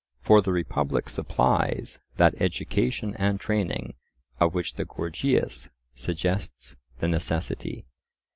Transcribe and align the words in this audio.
For 0.19 0.41
the 0.41 0.51
Republic 0.51 1.09
supplies 1.09 1.99
that 2.17 2.33
education 2.41 3.15
and 3.17 3.39
training 3.39 3.93
of 4.39 4.55
which 4.55 4.73
the 4.73 4.83
Gorgias 4.85 5.69
suggests 5.93 6.75
the 6.97 7.07
necessity. 7.07 7.85